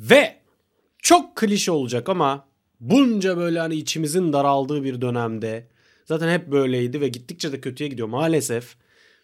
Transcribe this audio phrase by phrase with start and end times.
[0.00, 0.40] Ve
[0.98, 2.48] çok klişe olacak ama
[2.80, 5.68] bunca böyle hani içimizin daraldığı bir dönemde
[6.04, 8.76] zaten hep böyleydi ve gittikçe de kötüye gidiyor maalesef.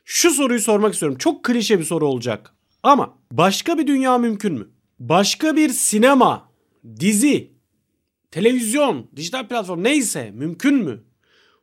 [0.05, 1.19] Şu soruyu sormak istiyorum.
[1.19, 2.55] Çok klişe bir soru olacak.
[2.83, 4.69] Ama başka bir dünya mümkün mü?
[4.99, 6.49] Başka bir sinema,
[7.01, 7.51] dizi,
[8.31, 11.05] televizyon, dijital platform neyse mümkün mü?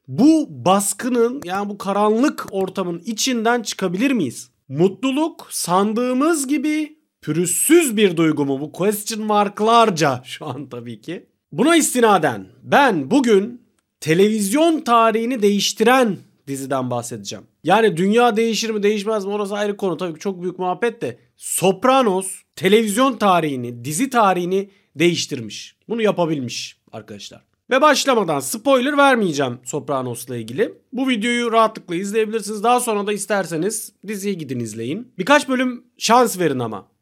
[0.07, 4.49] Bu baskının yani bu karanlık ortamın içinden çıkabilir miyiz?
[4.67, 8.61] Mutluluk sandığımız gibi pürüzsüz bir duygu mu?
[8.61, 11.25] Bu question marklarca şu an tabii ki.
[11.51, 13.61] Buna istinaden ben bugün
[13.99, 16.17] televizyon tarihini değiştiren
[16.47, 17.45] diziden bahsedeceğim.
[17.63, 21.19] Yani dünya değişir mi değişmez mi orası ayrı konu tabii ki çok büyük muhabbet de
[21.37, 25.75] Sopranos televizyon tarihini, dizi tarihini değiştirmiş.
[25.89, 27.41] Bunu yapabilmiş arkadaşlar.
[27.69, 30.73] Ve başlamadan spoiler vermeyeceğim Sopranos'la ilgili.
[30.93, 32.63] Bu videoyu rahatlıkla izleyebilirsiniz.
[32.63, 35.13] Daha sonra da isterseniz diziyi gidin izleyin.
[35.17, 36.92] Birkaç bölüm şans verin ama.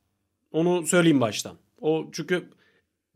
[0.51, 1.57] Onu söyleyeyim baştan.
[1.81, 2.49] O çünkü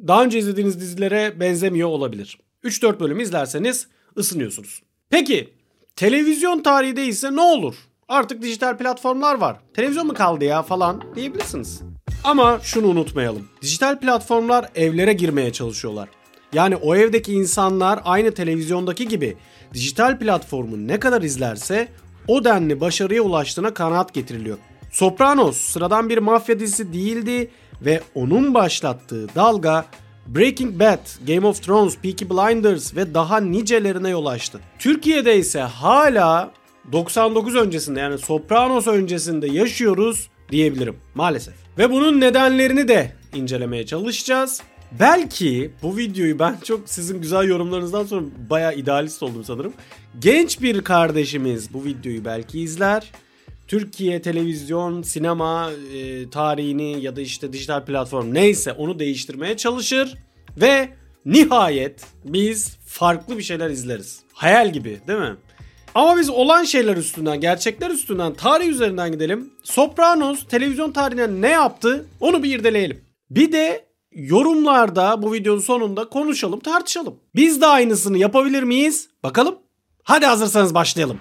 [0.07, 2.39] daha önce izlediğiniz dizilere benzemiyor olabilir.
[2.63, 4.81] 3-4 bölüm izlerseniz ısınıyorsunuz.
[5.09, 5.53] Peki
[5.95, 7.75] televizyon tarihi değilse ne olur?
[8.07, 9.59] Artık dijital platformlar var.
[9.73, 11.81] Televizyon mu kaldı ya falan diyebilirsiniz.
[12.23, 13.47] Ama şunu unutmayalım.
[13.61, 16.09] Dijital platformlar evlere girmeye çalışıyorlar.
[16.53, 19.37] Yani o evdeki insanlar aynı televizyondaki gibi
[19.73, 21.87] dijital platformu ne kadar izlerse
[22.27, 24.57] o denli başarıya ulaştığına kanaat getiriliyor.
[24.95, 27.51] Sopranos sıradan bir mafya dizisi değildi
[27.81, 29.85] ve onun başlattığı dalga
[30.27, 34.59] Breaking Bad, Game of Thrones, Peaky Blinders ve daha nicelerine yol açtı.
[34.79, 36.51] Türkiye'de ise hala
[36.91, 41.53] 99 öncesinde yani Sopranos öncesinde yaşıyoruz diyebilirim maalesef.
[41.77, 44.61] Ve bunun nedenlerini de incelemeye çalışacağız.
[44.99, 49.73] Belki bu videoyu ben çok sizin güzel yorumlarınızdan sonra bayağı idealist oldum sanırım.
[50.19, 53.11] Genç bir kardeşimiz bu videoyu belki izler.
[53.67, 60.17] Türkiye televizyon, sinema e, tarihini ya da işte dijital platform neyse onu değiştirmeye çalışır
[60.57, 60.89] ve
[61.25, 64.19] nihayet biz farklı bir şeyler izleriz.
[64.33, 65.35] Hayal gibi değil mi?
[65.95, 69.53] Ama biz olan şeyler üstünden, gerçekler üstünden, tarih üzerinden gidelim.
[69.63, 73.01] Sopranos televizyon tarihine ne yaptı onu bir irdeleyelim.
[73.29, 77.15] Bir de yorumlarda bu videonun sonunda konuşalım, tartışalım.
[77.35, 79.09] Biz de aynısını yapabilir miyiz?
[79.23, 79.55] Bakalım.
[80.03, 81.19] Hadi hazırsanız başlayalım.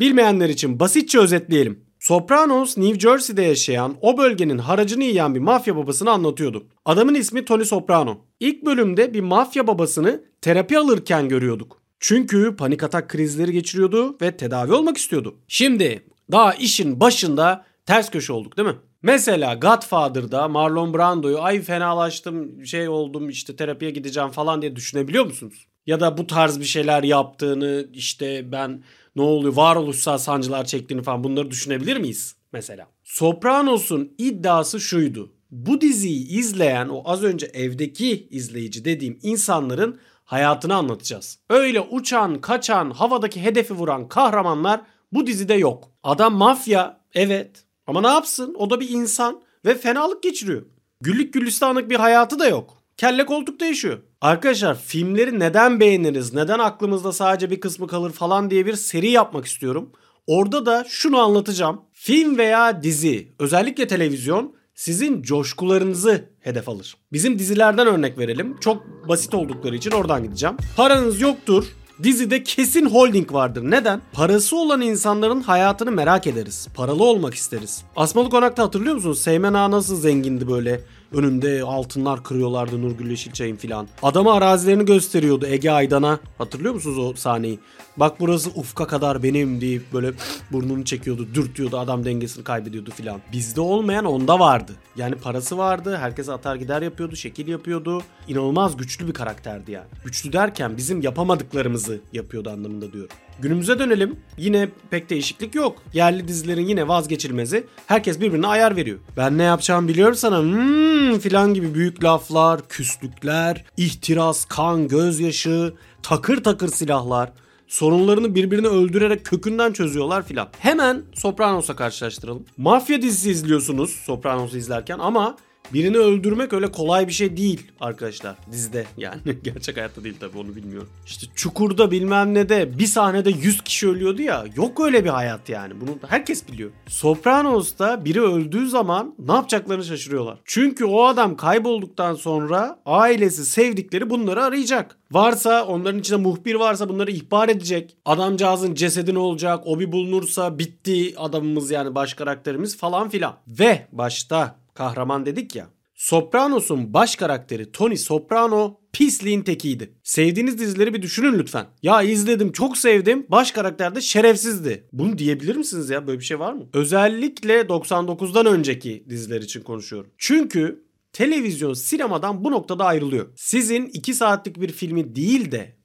[0.00, 1.84] Bilmeyenler için basitçe özetleyelim.
[1.98, 6.66] Sopranos New Jersey'de yaşayan o bölgenin haracını yiyen bir mafya babasını anlatıyordu.
[6.84, 8.18] Adamın ismi Tony Soprano.
[8.40, 11.82] İlk bölümde bir mafya babasını terapi alırken görüyorduk.
[12.00, 15.36] Çünkü panik atak krizleri geçiriyordu ve tedavi olmak istiyordu.
[15.48, 16.02] Şimdi
[16.32, 18.76] daha işin başında ters köşe olduk değil mi?
[19.02, 25.66] Mesela Godfather'da Marlon Brando'yu ay fenalaştım şey oldum işte terapiye gideceğim falan diye düşünebiliyor musunuz?
[25.90, 28.82] Ya da bu tarz bir şeyler yaptığını işte ben
[29.16, 32.86] ne oluyor varoluşsal sancılar çektiğini falan bunları düşünebilir miyiz mesela?
[33.04, 35.32] Sopranos'un iddiası şuydu.
[35.50, 41.38] Bu diziyi izleyen o az önce evdeki izleyici dediğim insanların hayatını anlatacağız.
[41.48, 44.80] Öyle uçan, kaçan, havadaki hedefi vuran kahramanlar
[45.12, 45.90] bu dizide yok.
[46.02, 50.62] Adam mafya evet ama ne yapsın o da bir insan ve fenalık geçiriyor.
[51.00, 52.82] Güllük gülistanlık bir hayatı da yok.
[52.96, 53.98] Kelle koltukta yaşıyor.
[54.20, 59.44] Arkadaşlar filmleri neden beğeniriz, neden aklımızda sadece bir kısmı kalır falan diye bir seri yapmak
[59.46, 59.90] istiyorum.
[60.26, 61.80] Orada da şunu anlatacağım.
[61.92, 66.96] Film veya dizi, özellikle televizyon sizin coşkularınızı hedef alır.
[67.12, 68.56] Bizim dizilerden örnek verelim.
[68.60, 70.56] Çok basit oldukları için oradan gideceğim.
[70.76, 71.64] Paranız yoktur.
[72.02, 73.62] Dizide kesin holding vardır.
[73.64, 74.00] Neden?
[74.12, 76.68] Parası olan insanların hayatını merak ederiz.
[76.74, 77.84] Paralı olmak isteriz.
[77.96, 79.20] Asmalı Konak'ta hatırlıyor musunuz?
[79.20, 80.80] Seymen Ağa nasıl zengindi böyle?
[81.12, 83.88] Önünde altınlar kırıyorlardı Nurgül Yeşilçay'ın filan.
[84.02, 86.20] Adama arazilerini gösteriyordu Ege Aydan'a.
[86.38, 87.58] Hatırlıyor musunuz o sahneyi?
[87.96, 90.12] Bak burası ufka kadar benim deyip böyle
[90.52, 93.20] burnunu çekiyordu, dürtüyordu, adam dengesini kaybediyordu filan.
[93.32, 94.72] Bizde olmayan onda vardı.
[94.96, 98.02] Yani parası vardı, herkes atar gider yapıyordu, şekil yapıyordu.
[98.28, 99.86] İnanılmaz güçlü bir karakterdi yani.
[100.04, 103.16] Güçlü derken bizim yapamadıklarımızı yapıyordu anlamında diyorum.
[103.42, 104.16] Günümüze dönelim.
[104.38, 105.82] Yine pek değişiklik yok.
[105.92, 107.66] Yerli dizilerin yine vazgeçilmezi.
[107.86, 108.98] Herkes birbirine ayar veriyor.
[109.16, 110.38] Ben ne yapacağımı biliyorum sana.
[110.38, 117.32] Hmm filan gibi büyük laflar, küslükler, ihtiras, kan, gözyaşı, takır takır silahlar
[117.68, 120.48] sorunlarını birbirine öldürerek kökünden çözüyorlar filan.
[120.58, 122.44] Hemen Sopranos'a karşılaştıralım.
[122.56, 125.36] Mafya dizisi izliyorsunuz Sopranos'u izlerken ama
[125.72, 130.56] Birini öldürmek öyle kolay bir şey değil arkadaşlar dizide yani gerçek hayatta değil tabii onu
[130.56, 130.88] bilmiyorum.
[131.06, 135.48] İşte Çukur'da bilmem ne de bir sahnede 100 kişi ölüyordu ya yok öyle bir hayat
[135.48, 136.70] yani bunu herkes biliyor.
[136.86, 140.38] Sopranos'ta biri öldüğü zaman ne yapacaklarını şaşırıyorlar.
[140.44, 144.96] Çünkü o adam kaybolduktan sonra ailesi sevdikleri bunları arayacak.
[145.12, 147.96] Varsa onların içinde muhbir varsa bunları ihbar edecek.
[148.04, 149.62] Adamcağızın cesedi ne olacak?
[149.66, 153.36] O bir bulunursa bitti adamımız yani baş karakterimiz falan filan.
[153.48, 155.70] Ve başta kahraman dedik ya.
[155.94, 159.94] Sopranos'un baş karakteri Tony Soprano pisliğin tekiydi.
[160.02, 161.66] Sevdiğiniz dizileri bir düşünün lütfen.
[161.82, 163.26] Ya izledim çok sevdim.
[163.28, 164.88] Baş karakter de şerefsizdi.
[164.92, 166.06] Bunu diyebilir misiniz ya?
[166.06, 166.68] Böyle bir şey var mı?
[166.72, 170.10] Özellikle 99'dan önceki diziler için konuşuyorum.
[170.18, 173.26] Çünkü televizyon sinemadan bu noktada ayrılıyor.
[173.36, 175.76] Sizin 2 saatlik bir filmi değil de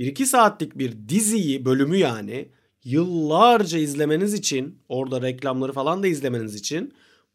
[0.00, 2.48] 1-2 saatlik bir diziyi, bölümü yani
[2.84, 6.94] yıllarca izlemeniz için, orada reklamları falan da izlemeniz için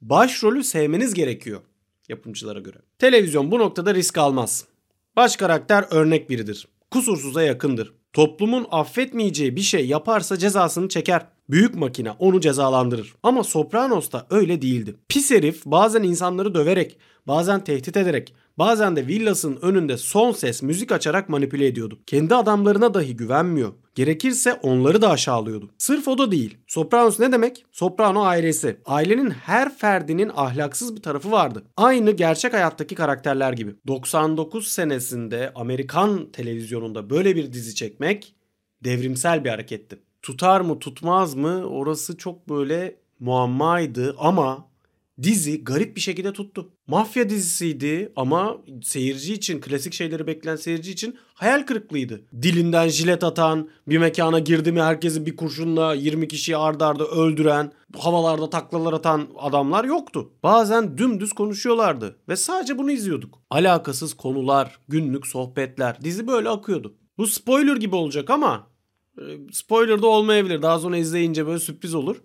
[0.10, 1.62] başrolü sevmeniz gerekiyor
[2.10, 2.78] yapımcılara göre.
[3.00, 4.66] Televizyon bu noktada risk almaz.
[5.16, 6.68] Baş karakter örnek biridir.
[6.92, 7.94] Kusursuza yakındır.
[8.13, 11.28] Toplumun affetmeyeceği bir şey yaparsa cezasını çeker.
[11.50, 13.13] Büyük makine onu cezalandırır.
[13.24, 14.95] Ama Sopranos'ta öyle değildi.
[15.09, 16.97] Pis herif bazen insanları döverek,
[17.27, 22.00] bazen tehdit ederek, bazen de villasının önünde son ses müzik açarak manipüle ediyordu.
[22.06, 23.74] Kendi adamlarına dahi güvenmiyor.
[23.95, 25.69] Gerekirse onları da aşağılıyordu.
[25.77, 26.57] Sırf o da değil.
[26.68, 27.65] Sopranos ne demek?
[27.71, 28.77] Soprano ailesi.
[28.86, 31.63] Ailenin her ferdinin ahlaksız bir tarafı vardı.
[31.77, 33.75] Aynı gerçek hayattaki karakterler gibi.
[33.88, 38.36] 99 senesinde Amerikan televizyonunda böyle bir dizi çekmek
[38.83, 40.05] devrimsel bir hareketti.
[40.25, 44.68] Tutar mı tutmaz mı orası çok böyle muammaydı ama
[45.22, 46.69] dizi garip bir şekilde tuttu.
[46.88, 52.22] Mafya dizisiydi ama seyirci için, klasik şeyleri bekleyen seyirci için hayal kırıklığıydı.
[52.42, 57.71] Dilinden jilet atan, bir mekana girdi mi herkesi bir kurşunla 20 kişiyi ardarda arda öldüren,
[57.98, 60.31] havalarda taklalar atan adamlar yoktu.
[60.44, 63.39] Bazen dümdüz konuşuyorlardı ve sadece bunu izliyorduk.
[63.50, 66.95] Alakasız konular, günlük sohbetler, dizi böyle akıyordu.
[67.18, 68.75] Bu spoiler gibi olacak ama
[69.51, 70.62] spoiler da olmayabilir.
[70.62, 72.21] Daha sonra izleyince böyle sürpriz olur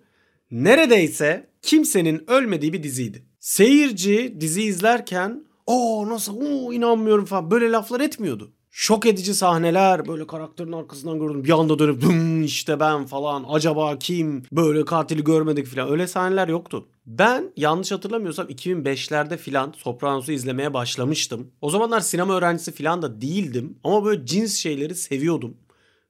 [0.51, 3.25] neredeyse kimsenin ölmediği bir diziydi.
[3.39, 8.51] Seyirci dizi izlerken o nasıl o inanmıyorum falan böyle laflar etmiyordu.
[8.73, 13.99] Şok edici sahneler böyle karakterin arkasından gördüm bir anda dönüp Dım, işte ben falan acaba
[13.99, 16.87] kim böyle katili görmedik falan öyle sahneler yoktu.
[17.05, 21.51] Ben yanlış hatırlamıyorsam 2005'lerde filan Sopranos'u izlemeye başlamıştım.
[21.61, 25.57] O zamanlar sinema öğrencisi filan da değildim ama böyle cins şeyleri seviyordum.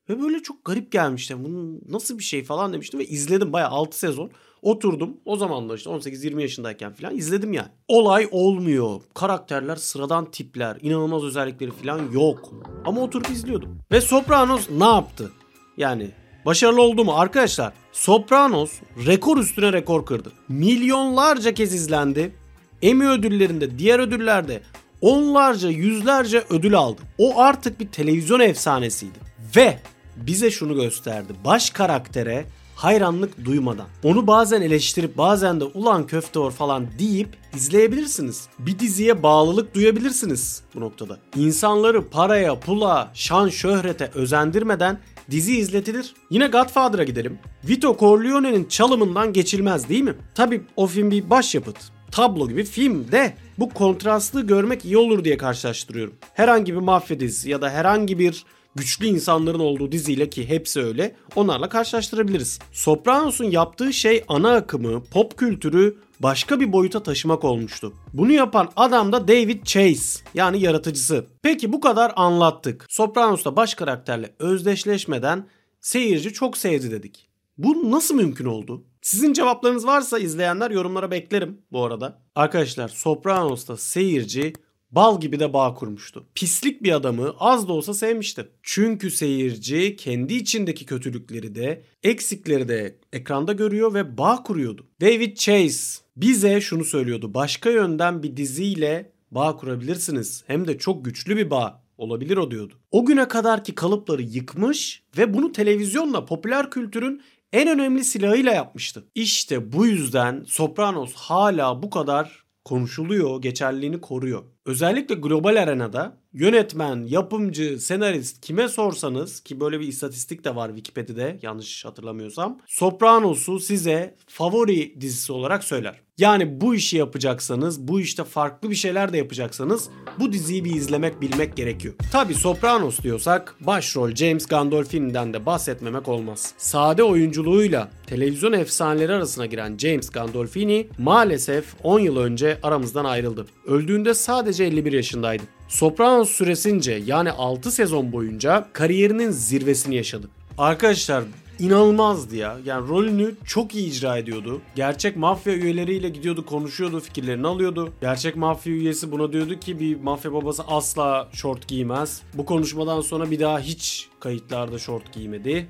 [0.09, 1.43] Ve böyle çok garip gelmişti.
[1.43, 4.31] Bunun nasıl bir şey falan demiştim ve izledim bayağı 6 sezon.
[4.61, 7.67] Oturdum o zamanlar işte 18-20 yaşındayken falan izledim yani.
[7.87, 9.01] Olay olmuyor.
[9.13, 12.53] Karakterler sıradan tipler, inanılmaz özellikleri falan yok.
[12.85, 13.79] Ama oturup izliyordum.
[13.91, 15.31] Ve Sopranos ne yaptı?
[15.77, 16.09] Yani
[16.45, 17.73] başarılı oldu mu arkadaşlar?
[17.91, 18.71] Sopranos
[19.05, 20.31] rekor üstüne rekor kırdı.
[20.49, 22.35] Milyonlarca kez izlendi.
[22.81, 24.61] Emmy ödüllerinde, diğer ödüllerde
[25.01, 27.01] onlarca, yüzlerce ödül aldı.
[27.17, 29.30] O artık bir televizyon efsanesiydi.
[29.55, 29.79] Ve
[30.15, 31.33] bize şunu gösterdi.
[31.45, 32.45] Baş karaktere
[32.75, 33.87] hayranlık duymadan.
[34.03, 38.47] Onu bazen eleştirip bazen de ulan köfteor falan deyip izleyebilirsiniz.
[38.59, 41.17] Bir diziye bağlılık duyabilirsiniz bu noktada.
[41.35, 44.99] İnsanları paraya, pula, şan, şöhrete özendirmeden
[45.31, 46.13] dizi izletilir.
[46.29, 47.39] Yine Godfather'a gidelim.
[47.63, 50.15] Vito Corleone'nin çalımından geçilmez değil mi?
[50.35, 51.77] Tabi o film bir başyapıt.
[52.11, 56.13] Tablo gibi film de bu kontrastlı görmek iyi olur diye karşılaştırıyorum.
[56.33, 58.45] Herhangi bir mafya dizisi ya da herhangi bir
[58.75, 62.59] güçlü insanların olduğu diziyle ki hepsi öyle onlarla karşılaştırabiliriz.
[62.71, 67.93] Sopranos'un yaptığı şey ana akımı, pop kültürü başka bir boyuta taşımak olmuştu.
[68.13, 71.25] Bunu yapan adam da David Chase yani yaratıcısı.
[71.41, 72.85] Peki bu kadar anlattık.
[72.89, 75.47] Sopranos'ta baş karakterle özdeşleşmeden
[75.79, 77.29] seyirci çok sevdi dedik.
[77.57, 78.83] Bu nasıl mümkün oldu?
[79.01, 82.21] Sizin cevaplarınız varsa izleyenler yorumlara beklerim bu arada.
[82.35, 84.53] Arkadaşlar Sopranos'ta seyirci
[84.91, 86.25] bal gibi de bağ kurmuştu.
[86.35, 88.47] Pislik bir adamı az da olsa sevmişti.
[88.63, 94.87] Çünkü seyirci kendi içindeki kötülükleri de eksikleri de ekranda görüyor ve bağ kuruyordu.
[95.01, 97.33] David Chase bize şunu söylüyordu.
[97.33, 100.43] Başka yönden bir diziyle bağ kurabilirsiniz.
[100.47, 102.73] Hem de çok güçlü bir bağ olabilir o diyordu.
[102.91, 107.21] O güne kadarki kalıpları yıkmış ve bunu televizyonla popüler kültürün
[107.53, 109.03] en önemli silahıyla yapmıştı.
[109.15, 114.43] İşte bu yüzden Sopranos hala bu kadar konuşuluyor, geçerliliğini koruyor.
[114.65, 121.37] Özellikle global arenada yönetmen, yapımcı, senarist kime sorsanız ki böyle bir istatistik de var Wikipedia'da
[121.41, 122.59] yanlış hatırlamıyorsam.
[122.67, 126.01] Sopranos'u size favori dizisi olarak söyler.
[126.17, 129.89] Yani bu işi yapacaksanız, bu işte farklı bir şeyler de yapacaksanız
[130.19, 131.93] bu diziyi bir izlemek, bilmek gerekiyor.
[132.11, 136.53] Tabi Sopranos diyorsak başrol James Gandolfini'den de bahsetmemek olmaz.
[136.57, 143.45] Sade oyunculuğuyla televizyon efsaneleri arasına giren James Gandolfini maalesef 10 yıl önce aramızdan ayrıldı.
[143.65, 144.13] Öldüğünde
[144.51, 145.43] sadece 51 yaşındaydı.
[145.67, 150.29] Sopranos süresince yani 6 sezon boyunca kariyerinin zirvesini yaşadı.
[150.57, 151.23] Arkadaşlar
[151.59, 152.57] inanılmazdı ya.
[152.65, 154.61] Yani rolünü çok iyi icra ediyordu.
[154.75, 157.93] Gerçek mafya üyeleriyle gidiyordu, konuşuyordu, fikirlerini alıyordu.
[158.01, 162.21] Gerçek mafya üyesi buna diyordu ki bir mafya babası asla şort giymez.
[162.33, 165.67] Bu konuşmadan sonra bir daha hiç kayıtlarda şort giymedi.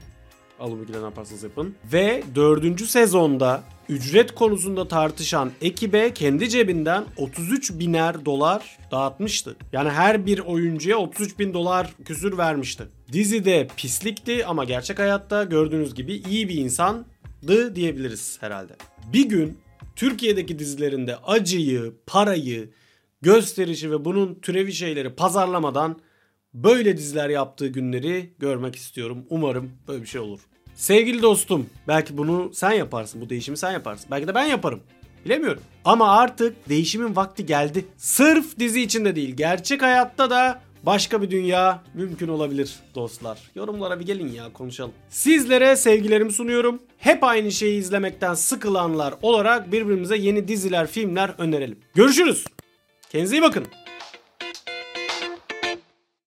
[0.62, 1.76] Alın ne yaparsanız yapın.
[1.94, 9.56] Ve dördüncü sezonda ücret konusunda tartışan ekibe kendi cebinden 33 biner dolar dağıtmıştı.
[9.74, 12.84] Yani her bir oyuncuya 33 bin dolar küsür vermişti.
[13.12, 18.74] Dizide pislikti ama gerçek hayatta gördüğünüz gibi iyi bir insandı diyebiliriz herhalde.
[19.14, 19.58] Bir gün
[19.96, 22.70] Türkiye'deki dizilerinde acıyı, parayı,
[23.22, 26.00] gösterişi ve bunun türevi şeyleri pazarlamadan
[26.54, 29.26] böyle diziler yaptığı günleri görmek istiyorum.
[29.30, 30.40] Umarım böyle bir şey olur.
[30.82, 34.08] Sevgili dostum, belki bunu sen yaparsın, bu değişimi sen yaparsın.
[34.12, 34.80] Belki de ben yaparım.
[35.26, 35.64] Bilemiyorum.
[35.86, 37.86] Ama artık değişimin vakti geldi.
[37.98, 43.38] Sırf dizi içinde değil, gerçek hayatta da başka bir dünya mümkün olabilir dostlar.
[43.56, 44.92] Yorumlara bir gelin ya konuşalım.
[45.10, 46.80] Sizlere sevgilerimi sunuyorum.
[46.98, 51.80] Hep aynı şeyi izlemekten sıkılanlar olarak birbirimize yeni diziler, filmler önerelim.
[51.96, 52.46] Görüşürüz.
[53.10, 53.66] Kendinize iyi bakın.